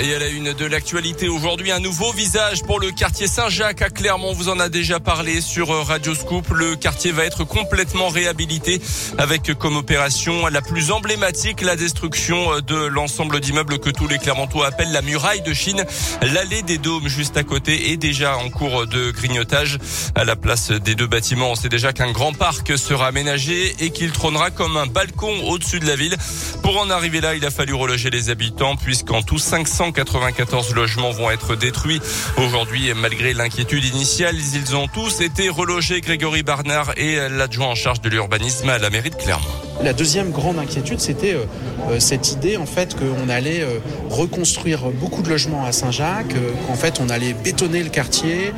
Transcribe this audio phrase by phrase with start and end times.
[0.00, 3.90] Et à la une de l'actualité aujourd'hui, un nouveau visage pour le quartier Saint-Jacques à
[3.90, 4.32] Clermont.
[4.32, 6.50] vous en a déjà parlé sur Radio Scoop.
[6.50, 8.80] Le quartier va être complètement réhabilité
[9.18, 14.68] avec comme opération la plus emblématique la destruction de l'ensemble d'immeubles que tous les Clermontois
[14.68, 15.84] appellent la muraille de Chine.
[16.22, 19.78] L'allée des dômes juste à côté est déjà en cours de grignotage.
[20.14, 23.90] À la place des deux bâtiments, on sait déjà qu'un grand parc sera aménagé et
[23.90, 26.16] qu'il trônera comme un balcon au-dessus de la ville.
[26.62, 31.10] Pour en arriver là, il a fallu reloger les habitants puisqu'en tout 500 194 logements
[31.12, 32.00] vont être détruits.
[32.36, 36.00] Aujourd'hui, malgré l'inquiétude initiale, ils ont tous été relogés.
[36.00, 39.67] Grégory Barnard est l'adjoint en charge de l'urbanisme à la mairie de Clermont.
[39.82, 41.44] La deuxième grande inquiétude, c'était euh,
[41.88, 43.78] euh, cette idée en fait qu'on allait euh,
[44.10, 46.34] reconstruire beaucoup de logements à Saint-Jacques,
[46.66, 48.52] qu'en fait on allait bétonner le quartier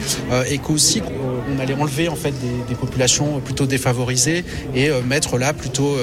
[0.49, 1.03] et qu'aussi
[1.55, 2.33] on allait enlever en fait
[2.69, 5.97] des, populations plutôt défavorisées et mettre là plutôt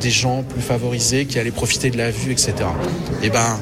[0.00, 2.54] des gens plus favorisés qui allaient profiter de la vue, etc.
[3.22, 3.58] Et eh ben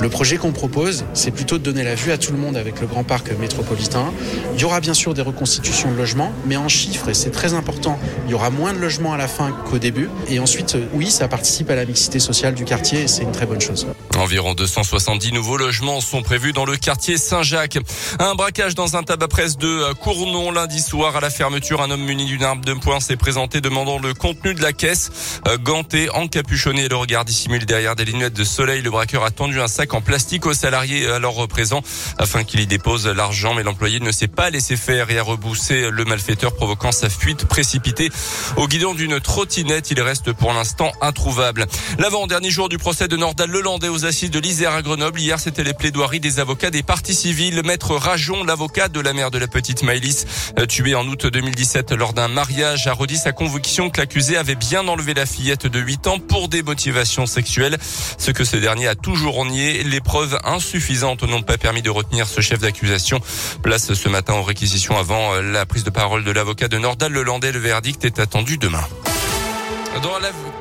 [0.00, 2.80] le projet qu'on propose, c'est plutôt de donner la vue à tout le monde avec
[2.80, 4.12] le grand parc métropolitain.
[4.54, 7.54] Il y aura bien sûr des reconstitutions de logements, mais en chiffres, et c'est très
[7.54, 10.08] important, il y aura moins de logements à la fin qu'au début.
[10.48, 13.60] Ensuite, oui, ça participe à la mixité sociale du quartier et c'est une très bonne
[13.60, 13.86] chose.
[14.16, 17.76] Environ 270 nouveaux logements sont prévus dans le quartier Saint-Jacques.
[18.18, 21.82] Un braquage dans un tabac presse de Cournon lundi soir à la fermeture.
[21.82, 25.10] Un homme muni d'une arme de poing s'est présenté demandant le contenu de la caisse.
[25.46, 29.30] Euh, ganté, encapuchonné et le regard dissimulé derrière des lunettes de soleil, le braqueur a
[29.30, 31.82] tendu un sac en plastique aux salariés alors présents
[32.16, 33.52] afin qu'il y dépose l'argent.
[33.52, 37.44] Mais l'employé ne s'est pas laissé faire et a reboussé le malfaiteur provoquant sa fuite
[37.44, 38.08] précipitée
[38.56, 39.90] au guidon d'une trottinette.
[39.90, 41.66] Il reste pour l'instant introuvable.
[41.98, 45.20] L'avant-dernier jour du procès de Nordal Lelandais aux assises de l'Isère à Grenoble.
[45.20, 47.62] Hier, c'était les plaidoiries des avocats des partis civils.
[47.64, 50.26] Maître Rajon, l'avocat de la mère de la petite Maëlys,
[50.58, 54.54] euh, tuée en août 2017 lors d'un mariage, a redit sa conviction que l'accusé avait
[54.54, 57.76] bien enlevé la fillette de 8 ans pour des motivations sexuelles.
[58.18, 62.26] Ce que ce dernier a toujours nié les preuves insuffisantes n'ont pas permis de retenir
[62.26, 63.20] ce chef d'accusation.
[63.62, 67.12] Place ce matin aux réquisitions avant euh, la prise de parole de l'avocat de Nordal
[67.12, 67.52] Lelandais.
[67.52, 68.84] Le verdict est attendu demain.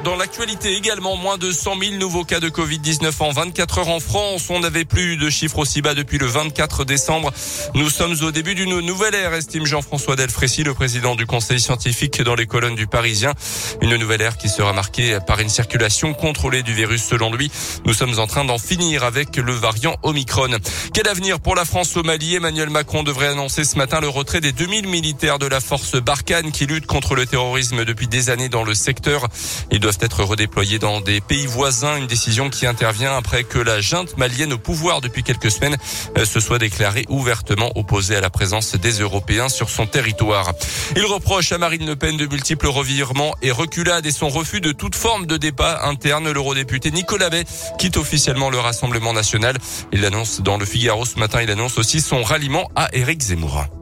[0.03, 3.99] Dans l'actualité également, moins de 100 000 nouveaux cas de Covid-19 en 24 heures en
[3.99, 4.49] France.
[4.49, 7.31] On n'avait plus de chiffres aussi bas depuis le 24 décembre.
[7.75, 12.21] Nous sommes au début d'une nouvelle ère, estime Jean-François Delfrécy, le président du conseil scientifique
[12.21, 13.33] dans les colonnes du Parisien.
[13.81, 17.51] Une nouvelle ère qui sera marquée par une circulation contrôlée du virus selon lui.
[17.85, 20.57] Nous sommes en train d'en finir avec le variant Omicron.
[20.93, 22.35] Quel avenir pour la France au Mali?
[22.35, 26.51] Emmanuel Macron devrait annoncer ce matin le retrait des 2000 militaires de la force Barkhane
[26.51, 29.26] qui lutte contre le terrorisme depuis des années dans le secteur.
[29.71, 33.81] Ils doivent être redéployés dans des pays voisins, une décision qui intervient après que la
[33.81, 35.77] junte malienne au pouvoir depuis quelques semaines
[36.17, 40.53] euh, se soit déclarée ouvertement opposée à la présence des Européens sur son territoire.
[40.95, 44.71] Il reproche à Marine Le Pen de multiples revirements et reculades et son refus de
[44.71, 46.31] toute forme de débat interne.
[46.31, 47.43] L'eurodéputé Nicolas Bay
[47.77, 49.57] quitte officiellement le Rassemblement national.
[49.91, 51.41] Il l'annonce dans le Figaro ce matin.
[51.41, 53.76] Il annonce aussi son ralliement à Éric Zemmour.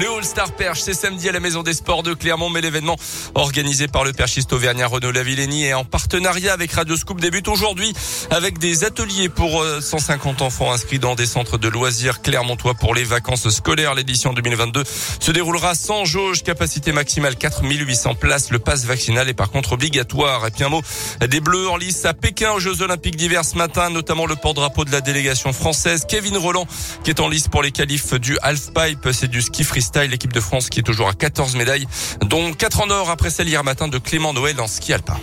[0.00, 2.96] Le All-Star Perche, c'est samedi à la Maison des Sports de Clermont, mais l'événement
[3.34, 7.92] organisé par le perchiste auvergnat Renaud Lavillenie et en partenariat avec Radio Scoop débute aujourd'hui
[8.30, 12.94] avec des ateliers pour 150 euh, enfants inscrits dans des centres de loisirs clermontois pour
[12.94, 13.94] les vacances scolaires.
[13.94, 14.84] L'édition 2022
[15.20, 18.50] se déroulera sans jauge, capacité maximale 4800 places.
[18.50, 20.46] Le pass vaccinal est par contre obligatoire.
[20.46, 20.80] Et puis un mot
[21.28, 24.86] des Bleus en lice à Pékin aux Jeux Olympiques d'hiver ce matin, notamment le porte-drapeau
[24.86, 26.66] de la délégation française, Kevin Roland,
[27.04, 29.10] qui est en lice pour les qualifs du halfpipe.
[29.12, 31.86] C'est du ski free l'équipe de France qui est toujours à 14 médailles,
[32.22, 35.16] dont 4 en or après celle hier matin de Clément Noël en ski alpin.